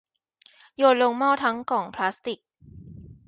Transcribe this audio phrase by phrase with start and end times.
[0.77, 2.39] โยนลงหม้อทั้งกล่องพลาสติก